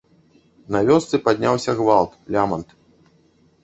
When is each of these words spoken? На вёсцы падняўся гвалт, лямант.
На 0.75 0.81
вёсцы 0.87 1.21
падняўся 1.29 1.79
гвалт, 1.83 2.11
лямант. 2.37 2.79